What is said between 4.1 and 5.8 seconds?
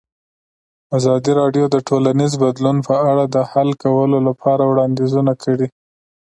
لپاره وړاندیزونه کړي.